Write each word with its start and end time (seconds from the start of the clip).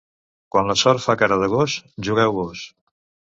Quan 0.53 0.71
la 0.71 0.75
sort 0.83 1.03
fa 1.03 1.15
cara 1.19 1.37
de 1.43 1.51
gos, 1.55 1.77
jugueu 2.09 2.35
vós. 2.39 2.65